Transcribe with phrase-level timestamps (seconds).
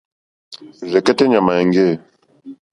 [0.89, 1.87] Rzɛ̀kɛ́tɛ́ ɲàmà èŋɡê.